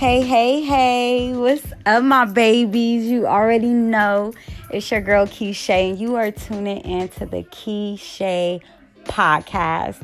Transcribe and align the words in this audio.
Hey, 0.00 0.22
hey, 0.22 0.62
hey, 0.62 1.34
what's 1.34 1.74
up, 1.84 2.02
my 2.02 2.24
babies? 2.24 3.04
You 3.04 3.26
already 3.26 3.68
know 3.68 4.32
it's 4.70 4.90
your 4.90 5.02
girl 5.02 5.26
Keysha, 5.26 5.90
and 5.90 5.98
you 5.98 6.14
are 6.16 6.30
tuning 6.30 6.82
into 6.86 7.26
the 7.26 7.42
Keysha 7.42 8.62
podcast. 9.04 10.02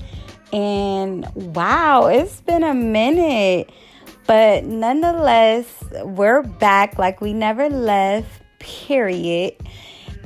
And 0.52 1.26
wow, 1.34 2.08
it's 2.08 2.42
been 2.42 2.62
a 2.62 2.74
minute, 2.74 3.70
but 4.26 4.64
nonetheless, 4.64 5.66
we're 6.02 6.42
back 6.42 6.98
like 6.98 7.22
we 7.22 7.32
never 7.32 7.70
left, 7.70 8.42
period. 8.58 9.54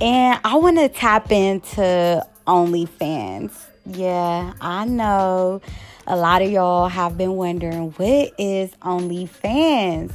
And 0.00 0.40
I 0.42 0.56
want 0.56 0.78
to 0.78 0.88
tap 0.88 1.30
into 1.30 2.26
OnlyFans. 2.44 3.52
Yeah, 3.92 4.52
I 4.60 4.84
know 4.84 5.60
a 6.06 6.14
lot 6.14 6.42
of 6.42 6.50
y'all 6.50 6.88
have 6.88 7.18
been 7.18 7.32
wondering 7.32 7.90
what 7.92 8.32
is 8.38 8.70
OnlyFans? 8.82 10.12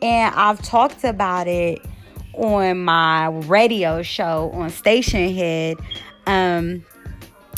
And 0.00 0.34
I've 0.34 0.62
talked 0.62 1.04
about 1.04 1.46
it 1.46 1.84
on 2.32 2.84
my 2.84 3.26
radio 3.26 4.00
show 4.02 4.50
on 4.54 4.70
Stationhead. 4.70 5.78
Um, 6.26 6.86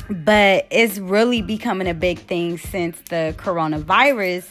but 0.09 0.67
it's 0.73 0.99
really 0.99 1.41
becoming 1.41 1.87
a 1.87 1.95
big 1.95 2.19
thing 2.19 2.59
since 2.59 3.01
the 3.09 3.33
coronavirus 3.39 4.49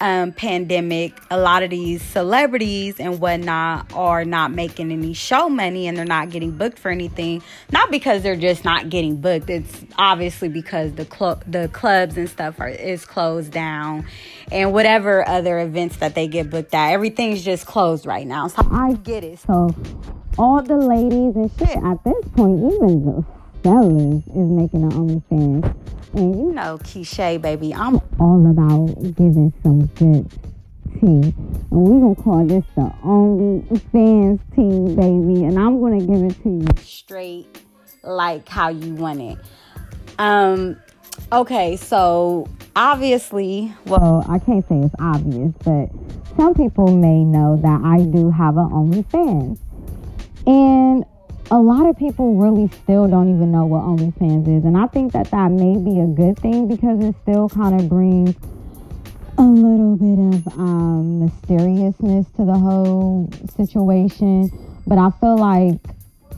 um, 0.00 0.32
pandemic, 0.32 1.20
a 1.30 1.38
lot 1.38 1.62
of 1.62 1.70
these 1.70 2.02
celebrities 2.02 2.98
and 2.98 3.20
whatnot 3.20 3.92
are 3.94 4.24
not 4.24 4.52
making 4.52 4.92
any 4.92 5.12
show 5.14 5.48
money 5.48 5.86
and 5.86 5.96
they're 5.96 6.04
not 6.04 6.30
getting 6.30 6.50
booked 6.50 6.78
for 6.78 6.90
anything. 6.90 7.42
Not 7.70 7.90
because 7.90 8.22
they're 8.22 8.36
just 8.36 8.64
not 8.64 8.90
getting 8.90 9.16
booked. 9.16 9.50
It's 9.50 9.84
obviously 9.98 10.48
because 10.48 10.92
the 10.92 11.04
cl- 11.04 11.42
the 11.46 11.68
clubs 11.68 12.16
and 12.16 12.28
stuff 12.28 12.60
are 12.60 12.68
is 12.68 13.04
closed 13.04 13.52
down, 13.52 14.06
and 14.50 14.72
whatever 14.72 15.26
other 15.28 15.58
events 15.60 15.96
that 15.98 16.14
they 16.14 16.26
get 16.26 16.50
booked 16.50 16.74
at, 16.74 16.92
everything's 16.92 17.44
just 17.44 17.66
closed 17.66 18.06
right 18.06 18.26
now. 18.26 18.48
So 18.48 18.66
I 18.70 18.94
get 18.94 19.24
it. 19.24 19.38
So 19.40 19.74
all 20.38 20.62
the 20.62 20.76
ladies 20.76 21.36
and 21.36 21.50
shit 21.58 21.76
at 21.76 22.02
this 22.04 22.28
point, 22.34 22.72
even 22.72 23.04
the 23.06 23.24
is 23.64 24.50
making 24.50 24.82
an 24.82 24.90
OnlyFans 24.90 25.74
and 26.14 26.36
you 26.36 26.52
know, 26.52 26.78
Keysha, 26.78 27.42
baby, 27.42 27.74
I'm 27.74 27.96
all 28.20 28.48
about 28.48 28.94
giving 29.16 29.52
some 29.64 29.86
good 29.86 30.30
tea. 31.00 31.34
And 31.34 31.34
we're 31.70 31.98
going 31.98 32.14
to 32.14 32.22
call 32.22 32.46
this 32.46 32.64
the 32.76 32.92
Only 33.02 33.66
Fans 33.90 34.40
Team, 34.54 34.94
baby. 34.94 35.44
And 35.44 35.58
I'm 35.58 35.80
going 35.80 35.98
to 35.98 36.06
give 36.06 36.22
it 36.22 36.40
to 36.44 36.50
you 36.50 36.84
straight 36.84 37.62
like 38.04 38.48
how 38.48 38.68
you 38.68 38.94
want 38.94 39.20
it. 39.20 39.38
Um, 40.20 40.80
okay, 41.32 41.76
so 41.76 42.46
obviously, 42.76 43.74
well, 43.86 44.24
I 44.28 44.38
can't 44.38 44.66
say 44.68 44.76
it's 44.76 44.94
obvious, 45.00 45.52
but 45.64 45.88
some 46.36 46.54
people 46.54 46.96
may 46.96 47.24
know 47.24 47.56
that 47.56 47.80
I 47.84 48.04
do 48.04 48.30
have 48.30 48.56
an 48.56 48.70
OnlyFans. 48.70 49.58
And 50.46 51.04
a 51.50 51.58
lot 51.58 51.88
of 51.88 51.96
people 51.98 52.36
really 52.36 52.68
still 52.82 53.06
don't 53.06 53.34
even 53.34 53.52
know 53.52 53.66
what 53.66 53.82
OnlyFans 53.82 54.58
is. 54.58 54.64
And 54.64 54.76
I 54.76 54.86
think 54.86 55.12
that 55.12 55.30
that 55.30 55.50
may 55.50 55.76
be 55.76 56.00
a 56.00 56.06
good 56.06 56.38
thing 56.38 56.68
because 56.68 57.02
it 57.04 57.14
still 57.22 57.48
kind 57.48 57.80
of 57.80 57.88
brings 57.88 58.34
a 59.36 59.42
little 59.42 59.96
bit 59.96 60.36
of 60.36 60.58
um, 60.58 61.20
mysteriousness 61.20 62.26
to 62.36 62.44
the 62.44 62.54
whole 62.54 63.30
situation. 63.56 64.50
But 64.86 64.98
I 64.98 65.10
feel 65.20 65.36
like 65.36 65.80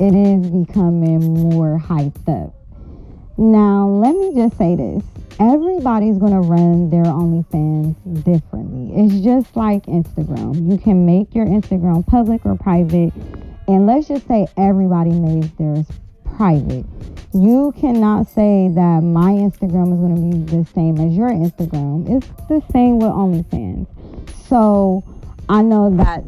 it 0.00 0.14
is 0.14 0.50
becoming 0.50 1.50
more 1.50 1.78
hyped 1.78 2.28
up. 2.28 2.54
Now, 3.38 3.88
let 3.88 4.14
me 4.14 4.34
just 4.34 4.56
say 4.56 4.74
this 4.74 5.04
everybody's 5.38 6.16
going 6.16 6.32
to 6.32 6.40
run 6.40 6.88
their 6.88 7.04
OnlyFans 7.04 7.94
differently. 8.24 8.92
It's 8.96 9.22
just 9.22 9.54
like 9.54 9.84
Instagram. 9.84 10.70
You 10.70 10.78
can 10.78 11.04
make 11.04 11.34
your 11.34 11.44
Instagram 11.44 12.06
public 12.06 12.46
or 12.46 12.56
private 12.56 13.12
and 13.68 13.86
let's 13.86 14.08
just 14.08 14.26
say 14.28 14.46
everybody 14.56 15.10
makes 15.10 15.48
theirs 15.58 15.86
private. 16.36 16.84
You 17.34 17.74
cannot 17.78 18.28
say 18.28 18.68
that 18.74 19.00
my 19.02 19.32
Instagram 19.32 19.92
is 19.92 20.00
going 20.00 20.30
to 20.30 20.36
be 20.36 20.56
the 20.56 20.64
same 20.72 20.98
as 20.98 21.16
your 21.16 21.30
Instagram. 21.30 22.16
It's 22.16 22.26
the 22.48 22.62
same 22.72 22.98
with 22.98 23.10
OnlyFans. 23.10 23.86
So 24.48 25.04
I 25.48 25.62
know 25.62 25.94
that 25.96 26.24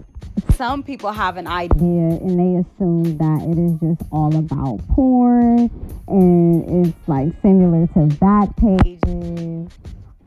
some 0.54 0.82
people 0.82 1.12
have 1.12 1.36
an 1.36 1.46
idea 1.46 2.18
and 2.20 2.38
they 2.38 2.60
assume 2.60 3.16
that 3.18 3.42
it 3.42 3.58
is 3.58 3.72
just 3.80 4.08
all 4.12 4.34
about 4.36 4.86
porn 4.88 5.70
and 6.06 6.86
it's 6.86 7.08
like 7.08 7.32
similar 7.42 7.86
to 7.88 8.06
back 8.16 8.54
pages 8.56 9.68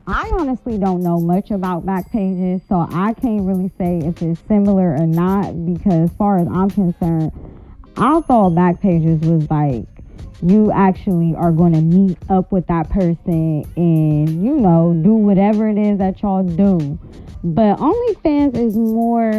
I 0.06 0.30
honestly 0.32 0.78
don't 0.78 1.00
know 1.00 1.20
much 1.20 1.50
about 1.50 1.86
back 1.86 2.10
pages, 2.10 2.60
so 2.68 2.86
I 2.90 3.14
can't 3.14 3.42
really 3.42 3.70
say 3.78 3.98
if 3.98 4.20
it's 4.20 4.40
similar 4.48 4.96
or 4.96 5.06
not 5.06 5.64
because, 5.64 6.10
as 6.10 6.16
far 6.16 6.38
as 6.38 6.48
I'm 6.48 6.70
concerned, 6.70 7.30
I 7.96 8.20
thought 8.22 8.54
back 8.54 8.80
pages 8.80 9.20
was 9.20 9.48
like 9.48 9.86
you 10.42 10.72
actually 10.72 11.34
are 11.36 11.52
going 11.52 11.72
to 11.72 11.80
meet 11.80 12.18
up 12.28 12.50
with 12.50 12.66
that 12.66 12.90
person 12.90 13.64
and, 13.76 14.44
you 14.44 14.56
know, 14.56 14.92
do 15.04 15.14
whatever 15.14 15.68
it 15.68 15.78
is 15.78 15.98
that 15.98 16.20
y'all 16.20 16.42
do. 16.42 16.98
But 17.44 17.76
OnlyFans 17.76 18.56
is 18.56 18.76
more, 18.76 19.30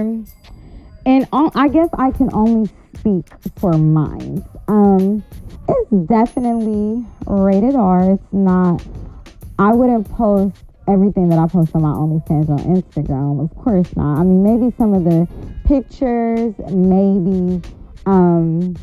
and 1.05 1.27
I 1.33 1.67
guess 1.67 1.89
I 1.97 2.11
can 2.11 2.29
only 2.33 2.69
speak 2.95 3.27
for 3.57 3.73
mine. 3.73 4.45
Um, 4.69 5.23
it's 5.67 6.07
definitely 6.07 7.05
rated 7.25 7.75
R. 7.75 8.11
It's 8.11 8.23
not 8.31 8.81
I 9.63 9.71
wouldn't 9.71 10.11
post 10.11 10.57
everything 10.89 11.29
that 11.29 11.39
I 11.39 11.47
post 11.47 11.73
on 11.73 11.83
my 11.83 11.91
OnlyFans 11.91 12.49
on 12.49 12.59
Instagram. 12.59 13.41
Of 13.41 13.55
course 13.63 13.95
not. 13.95 14.19
I 14.19 14.23
mean, 14.23 14.43
maybe 14.43 14.75
some 14.77 14.93
of 14.93 15.05
the 15.05 15.25
pictures, 15.63 16.53
maybe. 16.69 17.61
Um, 18.05 18.75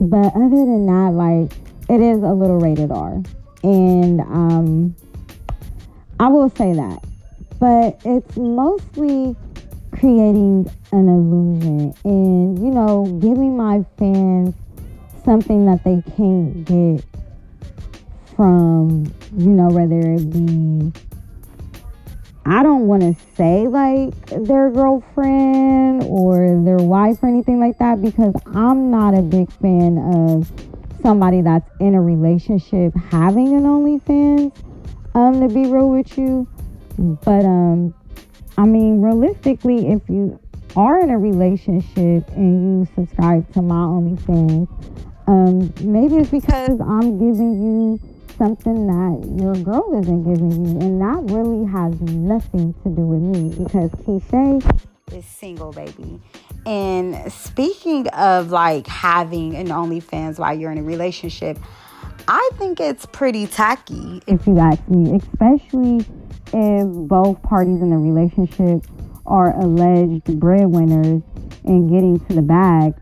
but 0.00 0.34
other 0.34 0.66
than 0.66 0.86
that, 0.86 1.12
like, 1.12 1.52
it 1.88 2.00
is 2.00 2.20
a 2.20 2.32
little 2.32 2.58
rated 2.58 2.90
R. 2.90 3.22
And 3.62 4.20
um, 4.22 4.96
I 6.18 6.26
will 6.26 6.50
say 6.50 6.72
that. 6.72 7.04
But 7.60 8.00
it's 8.04 8.36
mostly 8.36 9.36
creating 9.92 10.68
an 10.90 11.08
illusion 11.08 11.94
and, 12.02 12.58
you 12.58 12.72
know, 12.72 13.06
giving 13.20 13.56
my 13.56 13.84
fans 13.98 14.52
something 15.24 15.64
that 15.66 15.84
they 15.84 16.02
can't 16.16 16.64
get 16.64 17.04
from, 18.40 19.04
you 19.36 19.50
know, 19.50 19.68
whether 19.68 20.00
it 20.00 20.30
be, 20.30 20.90
I 22.46 22.62
don't 22.62 22.86
want 22.86 23.02
to 23.02 23.14
say 23.36 23.68
like 23.68 24.14
their 24.30 24.70
girlfriend 24.70 26.04
or 26.04 26.58
their 26.64 26.78
wife 26.78 27.18
or 27.22 27.28
anything 27.28 27.60
like 27.60 27.76
that 27.80 28.00
because 28.00 28.32
I'm 28.54 28.90
not 28.90 29.12
a 29.12 29.20
big 29.20 29.52
fan 29.52 29.98
of 29.98 30.50
somebody 31.02 31.42
that's 31.42 31.68
in 31.80 31.94
a 31.94 32.00
relationship 32.00 32.94
having 33.10 33.54
an 33.54 33.64
OnlyFans, 33.64 34.56
um, 35.14 35.46
to 35.46 35.54
be 35.54 35.66
real 35.70 35.90
with 35.90 36.16
you. 36.16 36.48
But, 36.96 37.44
um, 37.44 37.92
I 38.56 38.64
mean, 38.64 39.02
realistically, 39.02 39.88
if 39.88 40.00
you 40.08 40.40
are 40.76 40.98
in 41.00 41.10
a 41.10 41.18
relationship 41.18 42.26
and 42.30 42.86
you 42.86 42.88
subscribe 42.94 43.52
to 43.52 43.60
my 43.60 43.84
OnlyFans, 43.84 44.66
um, 45.26 45.74
maybe 45.82 46.16
it's 46.16 46.30
because 46.30 46.80
I'm 46.80 47.18
giving 47.18 47.62
you 47.62 48.00
something 48.40 48.86
that 48.86 49.38
your 49.38 49.54
girl 49.56 50.00
isn't 50.00 50.24
giving 50.24 50.64
you. 50.64 50.80
And 50.80 50.98
that 50.98 51.30
really 51.30 51.70
has 51.70 52.00
nothing 52.00 52.72
to 52.82 52.88
do 52.88 53.02
with 53.02 53.20
me 53.20 53.54
because 53.62 53.90
Keysha 53.90 54.80
is 55.12 55.26
single, 55.26 55.72
baby. 55.72 56.18
And 56.64 57.30
speaking 57.30 58.08
of 58.08 58.50
like 58.50 58.86
having 58.86 59.54
an 59.56 59.66
OnlyFans 59.66 60.38
while 60.38 60.58
you're 60.58 60.72
in 60.72 60.78
a 60.78 60.82
relationship, 60.82 61.58
I 62.28 62.50
think 62.54 62.80
it's 62.80 63.04
pretty 63.04 63.46
tacky, 63.46 64.22
if 64.26 64.46
you 64.46 64.58
ask 64.58 64.88
me, 64.88 65.16
especially 65.16 66.06
if 66.54 66.86
both 67.08 67.42
parties 67.42 67.82
in 67.82 67.90
the 67.90 67.98
relationship 67.98 68.86
are 69.26 69.54
alleged 69.60 70.40
breadwinners 70.40 71.22
and 71.64 71.90
getting 71.90 72.18
to 72.26 72.34
the 72.34 72.42
bag. 72.42 72.94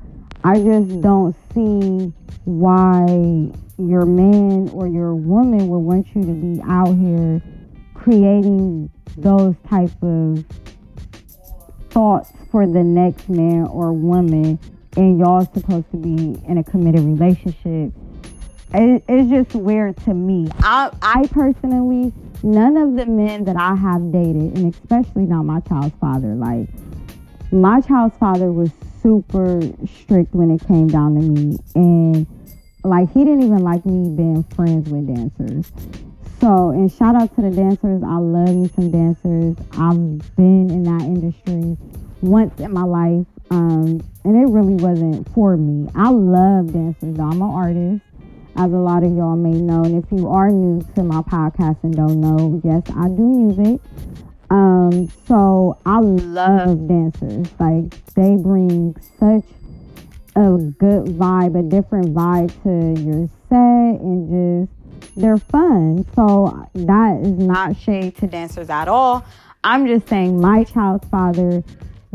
I 0.43 0.61
just 0.61 1.01
don't 1.01 1.37
see 1.55 2.13
why 2.45 3.53
your 3.79 4.05
man 4.05 4.69
or 4.71 4.87
your 4.87 5.15
woman 5.15 5.69
would 5.69 5.79
want 5.79 6.07
you 6.15 6.23
to 6.23 6.33
be 6.33 6.61
out 6.69 6.93
here 6.95 7.43
creating 7.95 8.91
those 9.17 9.55
type 9.69 9.91
of 10.03 10.45
thoughts 11.91 12.33
for 12.51 12.67
the 12.67 12.83
next 12.83 13.29
man 13.29 13.67
or 13.67 13.93
woman 13.93 14.59
and 14.97 15.19
y'all 15.19 15.45
supposed 15.55 15.91
to 15.91 15.97
be 15.97 16.41
in 16.47 16.59
a 16.59 16.65
committed 16.65 17.01
relationship. 17.01 17.93
It, 18.75 19.05
it's 19.09 19.31
just 19.31 19.55
weird 19.55 19.97
to 20.05 20.15
me. 20.15 20.49
I, 20.61 20.91
I 21.01 21.27
personally 21.29 22.13
none 22.43 22.77
of 22.77 22.95
the 22.95 23.07
men 23.07 23.45
that 23.45 23.57
i 23.57 23.75
have 23.75 24.13
dated 24.13 24.57
and 24.57 24.73
especially 24.73 25.25
not 25.25 25.43
my 25.43 25.61
child's 25.61 25.95
father 26.01 26.35
like 26.35 26.69
my 27.51 27.81
child's 27.81 28.17
father 28.19 28.53
was 28.53 28.71
super 29.03 29.61
strict 30.01 30.35
when 30.35 30.51
it 30.51 30.65
came 30.67 30.87
down 30.87 31.15
to 31.15 31.21
me 31.21 31.59
and 31.75 32.27
like 32.85 33.13
he 33.13 33.21
didn't 33.21 33.43
even 33.43 33.59
like 33.59 33.85
me 33.85 34.15
being 34.15 34.43
friends 34.55 34.89
with 34.89 35.07
dancers. 35.07 35.71
so, 36.41 36.71
and 36.71 36.91
shout 36.93 37.15
out 37.15 37.35
to 37.37 37.43
the 37.43 37.51
dancers. 37.51 38.03
I 38.03 38.17
love 38.17 38.55
me 38.55 38.69
some 38.75 38.91
dancers. 38.91 39.57
I've 39.73 40.37
been 40.37 40.71
in 40.71 40.83
that 40.85 41.03
industry 41.03 41.77
once 42.21 42.59
in 42.61 42.73
my 42.73 42.85
life, 42.85 43.27
um, 43.51 44.01
and 44.25 44.37
it 44.37 44.51
really 44.51 44.75
wasn't 44.75 45.29
for 45.35 45.57
me. 45.57 45.91
I 45.95 46.11
love 46.11 46.73
dancers. 46.73 47.17
Though. 47.17 47.25
I'm 47.25 47.43
an 47.43 47.51
artist, 47.51 48.05
as 48.57 48.73
a 48.73 48.77
lot 48.77 49.03
of 49.05 49.15
y'all 49.15 49.37
may 49.37 49.59
know. 49.59 49.85
And 49.85 50.03
if 50.03 50.11
you 50.13 50.29
are 50.29 50.51
new 50.51 50.87
to 50.95 51.03
my 51.03 51.23
podcast 51.23 51.83
and 51.83 51.95
don't 51.95 52.21
know, 52.21 52.61
yes, 52.65 52.83
I 52.97 53.09
do 53.09 53.23
music. 53.23 53.81
Um, 54.51 55.09
so 55.27 55.79
I 55.85 55.99
love 55.99 56.89
dancers. 56.89 57.47
Like 57.59 58.05
they 58.15 58.37
bring 58.37 58.97
such 59.19 59.45
a 60.39 60.57
good 60.79 61.07
vibe, 61.07 61.59
a 61.59 61.63
different 61.63 62.15
vibe 62.15 62.51
to 62.63 63.01
your 63.03 63.29
set, 63.49 64.01
and 64.01 64.69
just 64.69 65.17
they're 65.17 65.39
fun. 65.39 66.07
So 66.15 66.69
that 66.75 67.21
is 67.23 67.39
not 67.39 67.77
shade 67.77 68.17
to 68.19 68.27
dancers 68.27 68.71
at 68.71 68.89
all. 68.89 69.25
I'm 69.65 69.87
just 69.87 70.09
saying 70.09 70.41
my 70.41 70.65
child's 70.65 71.09
father 71.09 71.65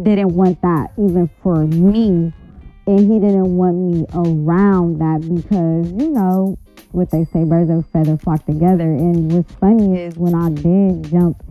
didn't 0.02 0.30
want 0.30 0.62
that 0.62 0.94
even 0.98 1.30
for 1.42 1.66
me. 1.66 2.34
And 2.86 3.00
he 3.00 3.20
didn't 3.20 3.56
want 3.56 3.78
me 3.78 4.06
around 4.14 5.00
that 5.00 5.22
because, 5.22 5.92
you 5.92 6.10
know, 6.12 6.58
what 6.92 7.12
they 7.12 7.26
say, 7.26 7.44
birds 7.44 7.70
of 7.70 7.80
a 7.80 7.84
feather 7.84 8.18
flock 8.18 8.46
together. 8.46 8.84
And 8.84 9.32
what's 9.32 9.54
funny 9.54 10.02
is 10.02 10.18
when 10.18 10.36
I 10.36 10.50
did 10.50 11.10
jump 11.10 11.42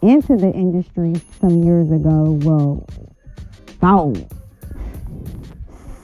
into 0.00 0.36
the 0.36 0.50
industry 0.52 1.20
some 1.40 1.62
years 1.62 1.90
ago, 1.90 2.38
well, 2.42 2.86
about 3.78 4.16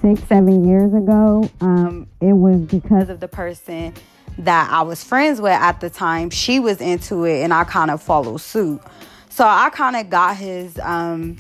six, 0.05 0.23
seven 0.29 0.69
years 0.69 0.93
ago, 0.93 1.51
um, 1.63 2.07
it 2.21 2.35
was 2.35 2.61
because 2.61 3.09
of 3.09 3.21
the 3.21 3.29
person 3.29 3.95
that 4.37 4.69
I 4.71 4.83
was 4.83 5.03
friends 5.03 5.41
with 5.41 5.53
at 5.53 5.81
the 5.81 5.89
time, 5.89 6.29
she 6.29 6.61
was 6.61 6.83
into 6.83 7.25
it 7.25 7.43
and 7.43 7.55
I 7.55 7.65
kind 7.65 7.91
of 7.91 8.03
followed 8.03 8.43
suit. 8.43 8.83
So 9.31 9.47
I 9.47 9.71
kind 9.71 9.97
of 9.97 10.11
got 10.11 10.37
his 10.37 10.79
um, 10.81 11.39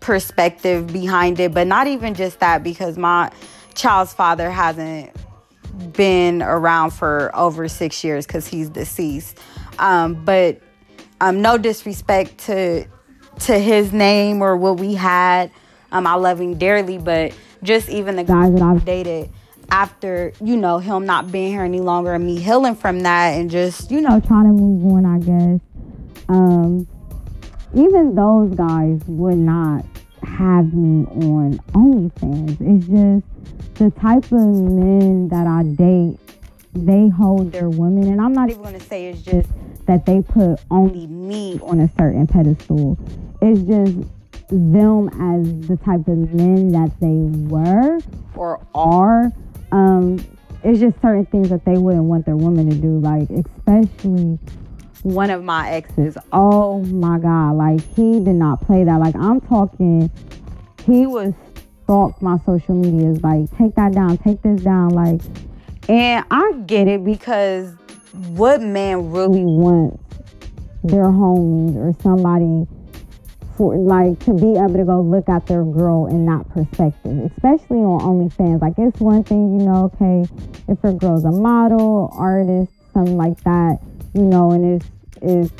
perspective 0.00 0.92
behind 0.92 1.40
it, 1.40 1.54
but 1.54 1.66
not 1.66 1.86
even 1.86 2.12
just 2.12 2.40
that 2.40 2.62
because 2.62 2.98
my 2.98 3.32
child's 3.74 4.12
father 4.12 4.50
hasn't 4.50 5.10
been 5.94 6.42
around 6.42 6.90
for 6.90 7.34
over 7.34 7.66
six 7.66 8.04
years 8.04 8.26
because 8.26 8.46
he's 8.46 8.68
deceased. 8.68 9.38
Um, 9.78 10.22
but 10.22 10.60
um, 11.22 11.40
no 11.40 11.56
disrespect 11.56 12.36
to 12.40 12.84
to 13.40 13.58
his 13.58 13.90
name 13.90 14.42
or 14.42 14.54
what 14.54 14.78
we 14.78 14.92
had. 14.92 15.50
Um, 15.90 16.06
I 16.06 16.14
love 16.14 16.40
him 16.40 16.58
dearly, 16.58 16.98
but 16.98 17.32
just 17.62 17.88
even 17.88 18.16
the 18.16 18.24
guys 18.24 18.52
that 18.52 18.62
I've 18.62 18.84
dated 18.84 19.30
after, 19.70 20.32
you 20.42 20.56
know, 20.56 20.78
him 20.78 21.06
not 21.06 21.32
being 21.32 21.52
here 21.52 21.62
any 21.62 21.80
longer 21.80 22.14
and 22.14 22.26
me 22.26 22.38
healing 22.40 22.74
from 22.74 23.00
that 23.00 23.30
and 23.30 23.50
just, 23.50 23.90
you 23.90 24.00
know, 24.00 24.20
trying 24.20 24.44
to 24.44 24.52
move 24.52 24.84
on, 24.92 25.06
I 25.06 25.18
guess. 25.18 25.60
Um, 26.28 26.86
even 27.74 28.14
those 28.14 28.54
guys 28.54 29.00
would 29.06 29.38
not 29.38 29.84
have 30.22 30.72
me 30.74 31.06
on 31.06 31.58
OnlyFans. 31.74 32.56
It's 32.60 32.86
just 32.86 33.74
the 33.74 33.90
type 33.98 34.24
of 34.24 34.40
men 34.40 35.28
that 35.28 35.46
I 35.46 35.62
date, 35.62 36.18
they 36.74 37.08
hold 37.08 37.52
their 37.52 37.70
women. 37.70 38.08
And 38.08 38.20
I'm 38.20 38.32
not 38.32 38.50
even 38.50 38.62
going 38.62 38.78
to 38.78 38.80
say 38.80 39.08
it's 39.08 39.22
just 39.22 39.48
that 39.86 40.06
they 40.06 40.22
put 40.22 40.60
only 40.70 41.06
me 41.06 41.58
on 41.62 41.80
a 41.80 41.88
certain 41.98 42.26
pedestal. 42.26 42.98
It's 43.40 43.60
just 43.62 44.08
them 44.52 45.08
as 45.08 45.68
the 45.68 45.76
type 45.78 46.06
of 46.08 46.32
men 46.34 46.72
that 46.72 46.92
they 47.00 47.48
were 47.48 47.98
or 48.34 48.64
are 48.74 49.32
um, 49.72 50.18
it's 50.62 50.78
just 50.78 51.00
certain 51.00 51.26
things 51.26 51.48
that 51.48 51.64
they 51.64 51.76
wouldn't 51.78 52.04
want 52.04 52.26
their 52.26 52.36
woman 52.36 52.70
to 52.70 52.76
do, 52.76 52.98
like 53.00 53.28
especially 53.30 54.38
one 55.02 55.30
of 55.30 55.42
my 55.42 55.70
exes. 55.70 56.16
Oh 56.32 56.80
my 56.84 57.18
god, 57.18 57.52
like 57.52 57.80
he 57.94 58.20
did 58.20 58.36
not 58.36 58.60
play 58.60 58.84
that. 58.84 59.00
Like 59.00 59.16
I'm 59.16 59.40
talking, 59.40 60.10
he 60.84 61.06
was 61.06 61.32
stalked 61.84 62.22
my 62.22 62.38
social 62.46 62.74
medias. 62.74 63.22
Like 63.22 63.50
take 63.58 63.74
that 63.74 63.92
down, 63.92 64.18
take 64.18 64.42
this 64.42 64.60
down. 64.62 64.90
Like, 64.90 65.20
and 65.88 66.24
I 66.30 66.52
get 66.66 66.86
it 66.86 67.04
because 67.04 67.74
what 68.28 68.60
man 68.60 69.10
really 69.10 69.44
wants 69.44 69.98
their 70.84 71.04
homies 71.04 71.76
or 71.76 71.94
somebody 72.02 72.66
for 73.62 73.76
like 73.76 74.18
to 74.18 74.34
be 74.34 74.58
able 74.58 74.74
to 74.74 74.84
go 74.84 75.00
look 75.00 75.28
at 75.28 75.46
their 75.46 75.62
girl 75.62 76.08
in 76.08 76.26
that 76.26 76.48
perspective, 76.48 77.30
especially 77.30 77.78
on 77.78 78.00
OnlyFans. 78.00 78.60
Like 78.60 78.74
it's 78.76 78.98
one 78.98 79.22
thing, 79.22 79.60
you 79.60 79.64
know, 79.64 79.84
okay, 79.94 80.28
if 80.66 80.80
her 80.80 80.92
girl's 80.92 81.24
a 81.24 81.30
model, 81.30 82.10
artist, 82.12 82.72
something 82.92 83.16
like 83.16 83.40
that, 83.44 83.78
you 84.14 84.22
know, 84.22 84.50
and 84.50 84.82
it's 84.82 84.90
is 85.22 85.52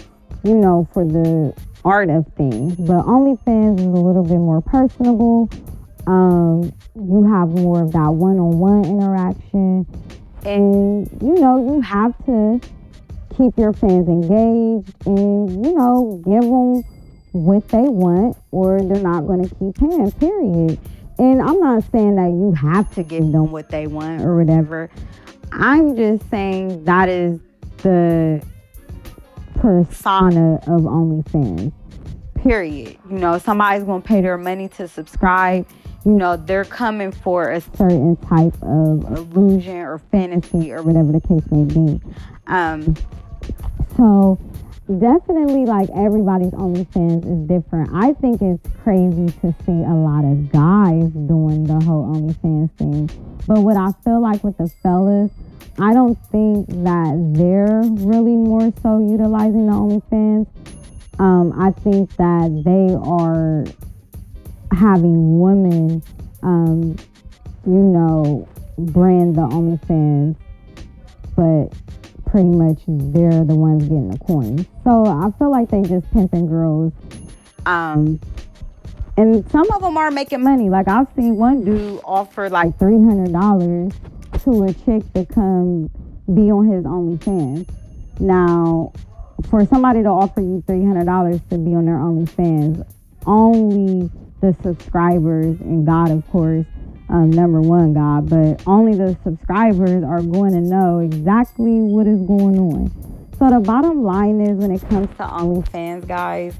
you 0.43 0.54
know 0.56 0.88
for 0.93 1.04
the 1.04 1.54
art 1.84 2.10
of 2.10 2.26
things. 2.37 2.75
But 2.75 3.06
OnlyFans 3.06 3.78
is 3.78 3.87
a 3.87 3.88
little 3.88 4.25
bit 4.25 4.38
more 4.38 4.60
personable. 4.60 5.48
Um, 6.08 6.72
you 6.96 7.22
have 7.32 7.50
more 7.50 7.82
of 7.82 7.93
that 7.93 8.08
one-on-one 8.08 8.84
interaction, 8.84 9.87
and 10.44 11.08
you 11.22 11.34
know 11.34 11.72
you 11.72 11.81
have 11.82 12.16
to 12.26 12.60
keep 13.37 13.56
your 13.56 13.72
fans 13.72 14.08
engaged 14.08 14.93
and 15.06 15.64
you 15.64 15.72
know 15.72 16.20
give 16.25 16.43
them 16.43 16.82
what 17.32 17.69
they 17.69 17.82
want 17.82 18.37
or 18.50 18.81
they're 18.82 19.02
not 19.02 19.26
going 19.26 19.49
to 19.49 19.55
keep 19.55 19.76
paying, 19.76 20.12
period. 20.12 20.79
And 21.19 21.43
I'm 21.43 21.61
not 21.61 21.84
saying 21.93 22.17
that 22.17 22.31
you 22.31 22.52
have 22.52 22.93
to 22.94 23.02
give 23.02 23.32
them 23.32 23.50
what 23.50 23.69
they 23.69 23.87
want 23.87 24.23
or 24.23 24.37
whatever. 24.37 24.90
I'm 25.52 25.96
just 25.96 26.29
saying 26.31 26.84
that 26.84 27.08
is 27.08 27.38
the 27.79 28.43
persona 29.56 30.55
of 30.67 30.82
OnlyFans, 30.82 31.73
period. 32.34 32.99
You 33.08 33.19
know, 33.19 33.38
somebody's 33.38 33.84
going 33.84 34.02
to 34.02 34.08
pay 34.08 34.20
their 34.20 34.38
money 34.38 34.69
to 34.70 34.88
subscribe. 34.88 35.67
You 36.05 36.12
know, 36.12 36.37
they're 36.37 36.64
coming 36.64 37.12
for 37.12 37.50
a 37.50 37.61
certain 37.61 38.17
type 38.17 38.55
of 38.62 39.05
illusion 39.17 39.76
or 39.76 39.99
fantasy 39.99 40.73
or 40.73 40.82
whatever 40.82 41.12
the 41.12 41.20
case 41.20 41.44
may 41.50 41.64
be. 41.64 42.00
Um, 42.49 42.96
so, 43.96 44.38
definitely 44.99 45.65
like 45.67 45.89
everybody's 45.91 46.53
OnlyFans 46.53 47.25
is 47.25 47.49
different. 47.49 47.91
I 47.94 48.12
think 48.15 48.41
it's 48.43 48.69
crazy 48.83 49.27
to 49.41 49.55
see 49.65 49.83
a 49.83 49.94
lot 49.94 50.25
of 50.25 50.50
guys 50.53 51.11
doing 51.12 51.65
the 51.65 51.81
whole 51.85 52.15
OnlyFans 52.15 52.71
thing. 52.79 53.11
But 53.47 53.61
what 53.61 53.77
I 53.77 53.93
feel 54.05 54.21
like 54.21 54.43
with 54.44 54.56
the 54.59 54.69
fellas, 54.83 55.31
I 55.79 55.94
don't 55.94 56.19
think 56.31 56.69
that 56.85 57.33
they're 57.35 57.83
really 57.83 58.37
more 58.37 58.73
so 58.83 58.99
utilizing 58.99 59.67
the 59.67 59.73
OnlyFans. 59.73 60.46
Um, 61.19 61.53
I 61.61 61.70
think 61.70 62.15
that 62.17 62.63
they 62.65 62.94
are 62.94 63.65
having 64.77 65.41
women, 65.41 66.03
um, 66.43 66.96
you 67.67 67.72
know, 67.72 68.49
brand 68.79 69.37
the 69.37 69.43
OnlyFans, 69.43 70.37
but 71.37 71.72
pretty 72.32 72.48
much 72.48 72.79
they're 72.89 73.44
the 73.44 73.55
ones 73.55 73.82
getting 73.82 74.08
the 74.10 74.19
coins. 74.19 74.67
So 74.84 75.05
I 75.05 75.31
feel 75.39 75.51
like 75.51 75.69
they 75.69 75.82
just 75.82 76.10
pimping 76.12 76.46
girls. 76.46 76.94
Um, 77.67 78.19
and 79.19 79.48
some 79.51 79.70
of 79.70 79.82
them 79.82 79.98
are 79.98 80.10
making 80.10 80.43
money. 80.43 80.70
Like 80.70 80.89
I've 80.89 81.08
seen 81.15 81.36
one 81.36 81.62
dude 81.62 82.01
offer 82.05 82.48
like 82.48 82.79
three 82.79 82.94
hundred 82.94 83.32
dollars 83.32 83.93
to 84.44 84.65
a 84.65 84.72
chick 84.72 85.12
to 85.12 85.27
come 85.27 85.91
be 86.34 86.51
on 86.51 86.67
his 86.69 86.84
OnlyFans. 86.84 87.69
Now, 88.19 88.93
for 89.51 89.67
somebody 89.67 90.03
to 90.03 90.08
offer 90.08 90.41
you 90.41 90.65
three 90.67 90.84
hundred 90.84 91.05
dollars 91.05 91.39
to 91.51 91.58
be 91.58 91.74
on 91.74 91.84
their 91.84 91.96
OnlyFans, 91.96 92.91
only 93.27 94.10
the 94.41 94.56
subscribers 94.62 95.60
and 95.60 95.84
God, 95.84 96.10
of 96.10 96.27
course, 96.31 96.65
um, 97.09 97.31
number 97.31 97.61
one, 97.61 97.93
God, 97.93 98.29
but 98.29 98.63
only 98.67 98.94
the 98.97 99.17
subscribers 99.23 100.03
are 100.05 100.23
going 100.23 100.53
to 100.53 100.61
know 100.61 101.01
exactly 101.01 101.81
what 101.81 102.06
is 102.06 102.21
going 102.23 102.59
on. 102.59 102.91
So 103.39 103.51
the 103.51 103.61
bottom 103.61 104.03
line 104.03 104.41
is 104.41 104.56
when 104.56 104.71
it 104.71 104.81
comes 104.89 105.09
to 105.17 105.25
OnlyFans, 105.25 106.06
guys, 106.06 106.55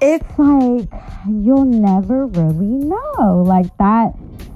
it's 0.00 0.38
like 0.38 0.88
you'll 1.26 1.64
never 1.64 2.26
really 2.26 2.84
know. 2.84 3.42
Like 3.46 3.76
that, 3.78 4.14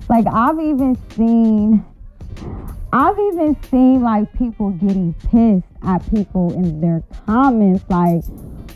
like 0.08 0.26
I've 0.26 0.60
even 0.60 0.98
seen 1.12 1.84
I've 2.92 3.18
even 3.18 3.56
seen 3.70 4.02
like 4.02 4.32
people 4.34 4.70
getting 4.70 5.14
pissed 5.14 5.64
at 5.82 6.08
people 6.10 6.52
in 6.52 6.80
their 6.80 7.02
comments, 7.26 7.84
like 7.88 8.22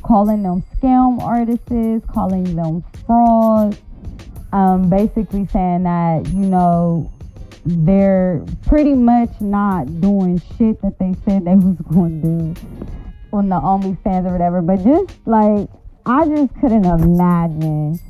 calling 0.02 0.42
them 0.42 0.62
scam 0.76 1.20
artists, 1.20 2.06
calling 2.12 2.56
them 2.56 2.84
frauds, 3.06 3.78
um, 4.52 4.88
basically 4.88 5.46
saying 5.46 5.84
that, 5.84 6.26
you 6.28 6.46
know, 6.46 7.10
they're 7.64 8.44
pretty 8.66 8.94
much 8.94 9.28
not 9.40 10.00
doing 10.00 10.40
shit 10.56 10.80
that 10.82 10.98
they 10.98 11.14
said 11.24 11.44
they 11.44 11.54
was 11.54 11.76
going 11.92 12.22
to 12.22 12.54
do 12.54 12.66
on 13.32 13.48
the 13.48 13.56
OnlyFans 13.56 14.28
or 14.28 14.32
whatever. 14.32 14.62
But 14.62 14.82
just 14.82 15.14
like, 15.26 15.68
I 16.06 16.26
just 16.26 16.54
couldn't 16.60 16.84
imagine 16.84 18.00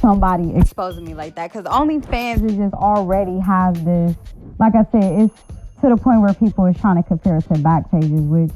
somebody 0.00 0.54
exposing 0.54 1.04
me 1.04 1.14
like 1.14 1.34
that 1.34 1.52
because 1.52 1.64
OnlyFans 1.64 2.44
is 2.44 2.56
just 2.56 2.74
already 2.74 3.38
have 3.40 3.84
this, 3.84 4.14
like 4.58 4.74
I 4.74 4.84
said, 4.92 5.20
it's 5.20 5.34
to 5.80 5.88
the 5.88 5.96
point 5.96 6.20
where 6.20 6.34
people 6.34 6.66
is 6.66 6.76
trying 6.80 7.02
to 7.02 7.08
compare 7.08 7.38
it 7.38 7.42
to 7.52 7.58
back 7.58 7.90
pages, 7.90 8.10
which 8.10 8.50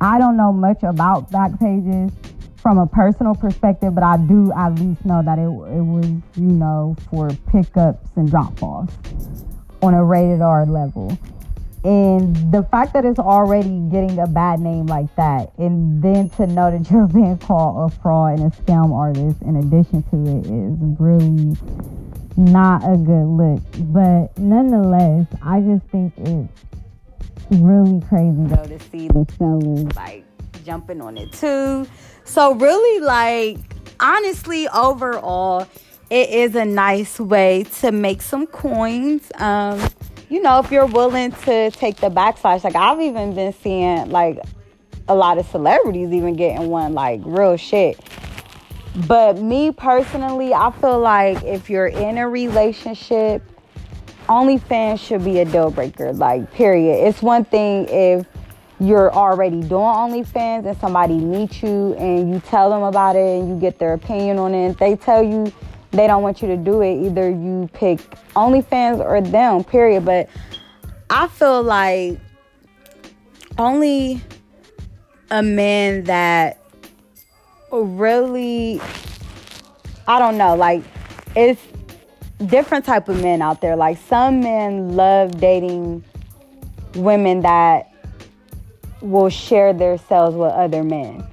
I 0.00 0.18
don't 0.18 0.36
know 0.36 0.52
much 0.52 0.82
about 0.82 1.30
back 1.30 1.58
pages 1.58 2.12
from 2.68 2.76
a 2.76 2.86
personal 2.86 3.34
perspective, 3.34 3.94
but 3.94 4.04
I 4.04 4.18
do 4.18 4.52
at 4.52 4.74
least 4.74 5.02
know 5.02 5.22
that 5.22 5.38
it, 5.38 5.46
it 5.46 5.82
was, 5.82 6.04
you 6.36 6.52
know, 6.52 6.94
for 7.08 7.30
pickups 7.50 8.10
and 8.16 8.30
drop 8.30 8.62
offs 8.62 8.94
on 9.80 9.94
a 9.94 10.04
rated 10.04 10.42
R 10.42 10.66
level. 10.66 11.18
And 11.82 12.52
the 12.52 12.64
fact 12.70 12.92
that 12.92 13.06
it's 13.06 13.18
already 13.18 13.80
getting 13.90 14.18
a 14.18 14.26
bad 14.26 14.60
name 14.60 14.84
like 14.84 15.16
that, 15.16 15.50
and 15.56 16.02
then 16.02 16.28
to 16.36 16.46
know 16.46 16.70
that 16.70 16.90
you're 16.90 17.06
being 17.14 17.38
called 17.38 17.90
a 17.90 17.96
fraud 18.02 18.38
and 18.38 18.52
a 18.52 18.56
scam 18.56 18.92
artist 18.92 19.40
in 19.40 19.56
addition 19.56 20.02
to 20.10 20.16
it 20.36 20.44
is 20.44 21.00
really 21.00 21.56
not 22.36 22.82
a 22.84 22.98
good 22.98 23.28
look. 23.28 23.62
But 23.78 24.36
nonetheless, 24.36 25.26
I 25.42 25.60
just 25.60 25.86
think 25.86 26.12
it's 26.18 26.52
really 27.50 28.02
crazy 28.10 28.44
though 28.44 28.66
to 28.66 28.78
see 28.90 29.08
the 29.08 29.26
sellers 29.38 29.96
like 29.96 30.27
jumping 30.68 31.00
on 31.00 31.16
it 31.16 31.32
too. 31.32 31.86
So 32.24 32.54
really 32.54 33.00
like 33.00 33.56
honestly 34.00 34.68
overall 34.68 35.66
it 36.10 36.28
is 36.28 36.54
a 36.56 36.64
nice 36.66 37.18
way 37.18 37.64
to 37.80 37.90
make 37.90 38.20
some 38.20 38.46
coins. 38.46 39.32
Um, 39.36 39.80
you 40.28 40.42
know, 40.42 40.58
if 40.58 40.70
you're 40.70 40.86
willing 40.86 41.32
to 41.32 41.70
take 41.70 41.96
the 41.96 42.10
backslash, 42.10 42.64
like 42.64 42.76
I've 42.76 43.00
even 43.00 43.34
been 43.34 43.54
seeing 43.54 44.10
like 44.10 44.40
a 45.08 45.14
lot 45.14 45.38
of 45.38 45.46
celebrities 45.46 46.12
even 46.12 46.36
getting 46.36 46.68
one 46.68 46.92
like 46.92 47.20
real 47.24 47.56
shit. 47.56 47.98
But 49.06 49.38
me 49.38 49.70
personally, 49.72 50.52
I 50.52 50.70
feel 50.70 50.98
like 50.98 51.42
if 51.44 51.70
you're 51.70 51.86
in 51.86 52.18
a 52.18 52.28
relationship, 52.28 53.42
OnlyFans 54.28 54.98
should 54.98 55.24
be 55.24 55.38
a 55.38 55.46
deal 55.46 55.70
breaker, 55.70 56.12
like 56.12 56.52
period. 56.52 57.06
It's 57.08 57.22
one 57.22 57.46
thing 57.46 57.86
if 57.88 58.26
you're 58.80 59.12
already 59.12 59.60
doing 59.60 59.70
OnlyFans 59.70 60.66
and 60.66 60.78
somebody 60.78 61.14
meets 61.18 61.62
you 61.62 61.94
and 61.94 62.32
you 62.32 62.40
tell 62.40 62.70
them 62.70 62.82
about 62.82 63.16
it 63.16 63.40
and 63.40 63.48
you 63.48 63.58
get 63.58 63.78
their 63.78 63.94
opinion 63.94 64.38
on 64.38 64.54
it. 64.54 64.78
They 64.78 64.96
tell 64.96 65.22
you 65.22 65.52
they 65.90 66.06
don't 66.06 66.22
want 66.22 66.42
you 66.42 66.48
to 66.48 66.56
do 66.56 66.82
it, 66.82 67.04
either 67.06 67.28
you 67.28 67.68
pick 67.72 67.98
OnlyFans 68.36 69.00
or 69.00 69.20
them, 69.20 69.64
period. 69.64 70.04
But 70.04 70.28
I 71.10 71.28
feel 71.28 71.62
like 71.62 72.18
only 73.56 74.20
a 75.30 75.42
man 75.42 76.04
that 76.04 76.62
really, 77.72 78.80
I 80.06 80.18
don't 80.18 80.38
know, 80.38 80.54
like 80.54 80.84
it's 81.34 81.60
different 82.46 82.84
type 82.84 83.08
of 83.08 83.20
men 83.22 83.42
out 83.42 83.60
there. 83.60 83.74
Like 83.74 83.98
some 83.98 84.40
men 84.40 84.94
love 84.94 85.40
dating 85.40 86.04
women 86.94 87.40
that 87.40 87.87
will 89.00 89.28
share 89.28 89.72
their 89.72 89.98
cells 89.98 90.34
with 90.34 90.52
other 90.52 90.82
men. 90.82 91.24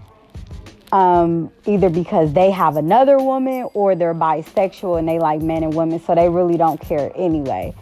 Um, 0.92 1.52
either 1.66 1.90
because 1.90 2.32
they 2.34 2.52
have 2.52 2.78
another 2.78 3.18
woman 3.18 3.68
or 3.74 3.96
they're 3.96 4.14
bisexual 4.14 5.00
and 5.00 5.08
they 5.08 5.20
like 5.20 5.42
men 5.42 5.64
and 5.64 5.74
women, 5.74 6.00
so 6.00 6.16
they 6.16 6.30
really 6.30 6.58
don't 6.58 6.80
care 6.80 7.12
anyway. 7.16 7.74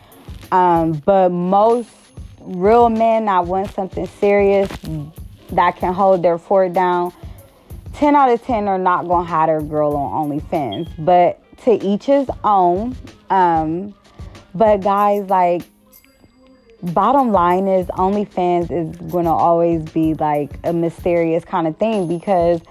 Um, 0.52 0.94
but 1.06 1.30
most 1.30 1.90
real 2.40 2.90
men 2.90 3.26
that 3.26 3.46
want 3.46 3.72
something 3.72 4.08
serious 4.08 4.70
that 5.52 5.78
can 5.78 5.94
hold 5.94 6.24
their 6.24 6.38
fort 6.38 6.74
down, 6.74 7.14
10 7.94 8.16
out 8.16 8.32
of 8.32 8.42
10 8.44 8.68
are 8.68 8.80
not 8.80 9.04
to 9.26 9.30
have 9.30 9.48
their 9.48 9.62
girl 9.62 9.96
on 9.96 10.30
OnlyFans. 10.30 10.90
But 10.98 11.44
to 11.64 11.84
each 11.84 12.06
his 12.06 12.30
own. 12.44 12.96
Um, 13.30 13.94
but 14.54 14.82
guys, 14.82 15.30
like, 15.30 15.64
bottom 16.84 17.32
line 17.32 17.68
is 17.68 17.88
OnlyFans 17.88 18.72
is 18.72 18.96
going 19.12 19.26
to 19.26 19.32
always 19.32 19.84
be 19.92 20.14
like 20.16 20.60
a 20.64 20.74
mysterious 20.74 21.46
kind 21.46 21.68
of 21.68 21.78
thing 21.78 22.08
because 22.08 22.62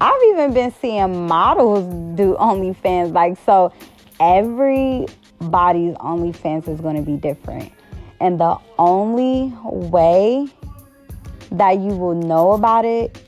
I've 0.00 0.22
even 0.28 0.54
been 0.54 0.72
seeing 0.80 1.26
models 1.26 1.84
do 2.16 2.36
OnlyFans. 2.38 3.12
Like, 3.12 3.36
so 3.44 3.72
everybody's 4.20 5.94
OnlyFans 5.96 6.68
is 6.68 6.80
going 6.80 6.96
to 6.96 7.02
be 7.02 7.16
different. 7.16 7.72
And 8.20 8.38
the 8.38 8.56
only 8.78 9.52
way 9.64 10.48
that 11.50 11.78
you 11.78 11.96
will 11.96 12.14
know 12.14 12.52
about 12.52 12.84
it 12.84 13.20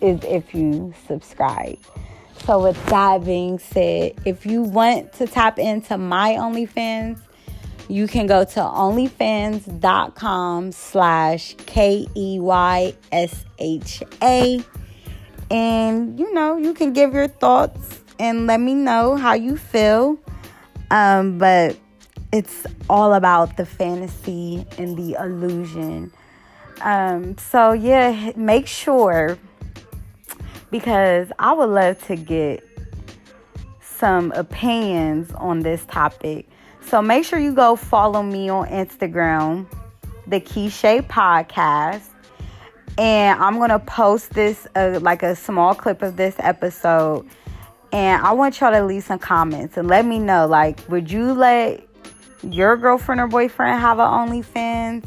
is 0.00 0.20
if 0.24 0.54
you 0.54 0.92
subscribe. 1.06 1.78
So, 2.44 2.62
with 2.62 2.84
that 2.86 3.24
being 3.24 3.58
said, 3.58 4.12
if 4.26 4.44
you 4.44 4.62
want 4.62 5.14
to 5.14 5.26
tap 5.26 5.58
into 5.58 5.96
my 5.96 6.32
OnlyFans, 6.32 7.18
you 7.88 8.06
can 8.08 8.26
go 8.26 8.44
to 8.44 8.60
onlyfans.com 8.60 10.72
slash 10.72 11.54
K-E-Y-S-H-A. 11.66 12.14
And, 15.50 16.18
you 16.18 16.32
know, 16.32 16.56
you 16.56 16.72
can 16.74 16.92
give 16.92 17.12
your 17.12 17.28
thoughts 17.28 18.00
and 18.18 18.46
let 18.46 18.60
me 18.60 18.74
know 18.74 19.16
how 19.16 19.34
you 19.34 19.56
feel. 19.56 20.18
Um, 20.90 21.38
but 21.38 21.76
it's 22.32 22.66
all 22.88 23.14
about 23.14 23.56
the 23.56 23.66
fantasy 23.66 24.66
and 24.78 24.96
the 24.96 25.16
illusion. 25.22 26.12
Um, 26.80 27.36
so, 27.38 27.72
yeah, 27.72 28.32
make 28.36 28.66
sure 28.66 29.38
because 30.70 31.30
I 31.38 31.52
would 31.52 31.68
love 31.68 32.04
to 32.06 32.16
get 32.16 32.66
some 33.80 34.32
opinions 34.32 35.30
on 35.32 35.60
this 35.60 35.84
topic. 35.84 36.48
So 36.86 37.02
make 37.02 37.24
sure 37.24 37.38
you 37.38 37.54
go 37.54 37.76
follow 37.76 38.22
me 38.22 38.48
on 38.48 38.68
Instagram, 38.68 39.66
the 40.26 40.40
Keysha 40.40 41.02
Podcast. 41.08 42.02
And 42.98 43.42
I'm 43.42 43.56
going 43.56 43.70
to 43.70 43.80
post 43.80 44.30
this, 44.30 44.66
uh, 44.76 44.98
like 45.02 45.22
a 45.22 45.34
small 45.34 45.74
clip 45.74 46.02
of 46.02 46.16
this 46.16 46.36
episode. 46.38 47.26
And 47.92 48.22
I 48.22 48.32
want 48.32 48.60
y'all 48.60 48.72
to 48.72 48.84
leave 48.84 49.04
some 49.04 49.18
comments 49.18 49.76
and 49.76 49.88
let 49.88 50.04
me 50.04 50.18
know, 50.18 50.46
like, 50.46 50.88
would 50.88 51.10
you 51.10 51.32
let 51.32 51.86
your 52.42 52.76
girlfriend 52.76 53.20
or 53.20 53.28
boyfriend 53.28 53.80
have 53.80 53.98
an 53.98 54.06
OnlyFans? 54.06 55.04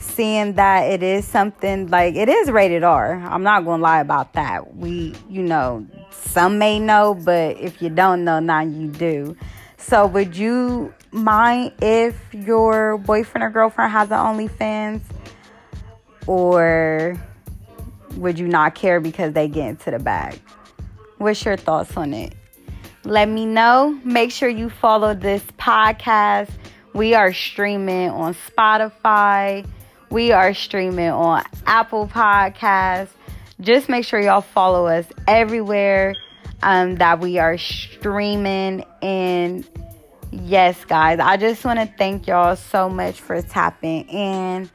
seeing 0.00 0.54
that 0.54 0.90
it 0.90 1.02
is 1.02 1.26
something 1.26 1.88
like 1.88 2.14
it 2.14 2.28
is 2.28 2.50
rated 2.50 2.82
R. 2.82 3.14
I'm 3.14 3.42
not 3.42 3.64
going 3.64 3.80
to 3.80 3.82
lie 3.82 4.00
about 4.00 4.32
that. 4.32 4.74
We, 4.74 5.14
you 5.28 5.42
know, 5.42 5.86
some 6.10 6.58
may 6.58 6.78
know, 6.78 7.14
but 7.14 7.58
if 7.58 7.82
you 7.82 7.90
don't 7.90 8.24
know, 8.24 8.40
now 8.40 8.62
you 8.62 8.88
do. 8.88 9.36
So, 9.80 10.06
would 10.06 10.36
you 10.36 10.94
mind 11.10 11.72
if 11.82 12.16
your 12.32 12.98
boyfriend 12.98 13.42
or 13.42 13.50
girlfriend 13.50 13.90
has 13.92 14.10
an 14.10 14.18
OnlyFans? 14.18 15.00
Or 16.26 17.20
would 18.16 18.38
you 18.38 18.46
not 18.46 18.74
care 18.74 19.00
because 19.00 19.32
they 19.32 19.48
get 19.48 19.68
into 19.68 19.90
the 19.90 19.98
bag? 19.98 20.38
What's 21.18 21.44
your 21.44 21.56
thoughts 21.56 21.96
on 21.96 22.14
it? 22.14 22.34
Let 23.04 23.28
me 23.28 23.46
know. 23.46 23.98
Make 24.04 24.30
sure 24.30 24.48
you 24.48 24.68
follow 24.68 25.14
this 25.14 25.42
podcast. 25.58 26.50
We 26.92 27.14
are 27.14 27.32
streaming 27.32 28.10
on 28.10 28.34
Spotify. 28.34 29.66
We 30.10 30.32
are 30.32 30.54
streaming 30.54 31.10
on 31.10 31.42
Apple 31.66 32.06
Podcasts. 32.06 33.10
Just 33.60 33.88
make 33.88 34.04
sure 34.04 34.20
y'all 34.20 34.40
follow 34.40 34.86
us 34.86 35.06
everywhere 35.26 36.14
um, 36.62 36.96
that 36.96 37.20
we 37.20 37.38
are 37.38 37.58
streaming. 37.58 38.84
And 39.02 39.68
yes, 40.30 40.84
guys, 40.84 41.18
I 41.18 41.36
just 41.36 41.64
want 41.64 41.80
to 41.80 41.86
thank 41.98 42.26
y'all 42.26 42.56
so 42.56 42.88
much 42.88 43.20
for 43.20 43.40
tapping 43.42 44.08
in 44.08 44.70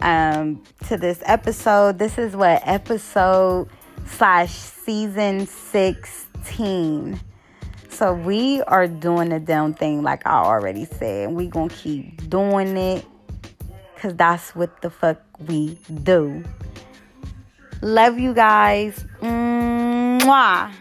um, 0.00 0.62
to 0.88 0.96
this 0.96 1.22
episode. 1.24 1.98
This 1.98 2.18
is 2.18 2.36
what 2.36 2.62
episode 2.64 3.68
slash 4.06 4.52
season 4.52 5.46
16. 5.46 7.20
So 7.88 8.14
we 8.14 8.62
are 8.62 8.88
doing 8.88 9.28
the 9.28 9.38
damn 9.38 9.74
thing 9.74 10.02
like 10.02 10.26
I 10.26 10.42
already 10.42 10.86
said. 10.86 11.30
We 11.30 11.46
gonna 11.46 11.68
keep 11.68 12.28
doing 12.28 12.76
it 12.76 13.04
because 13.94 14.16
that's 14.16 14.56
what 14.56 14.82
the 14.82 14.90
fuck 14.90 15.20
we 15.46 15.78
do. 16.02 16.42
Love 17.80 18.18
you 18.18 18.34
guys. 18.34 19.04
Mwah. 19.20 20.72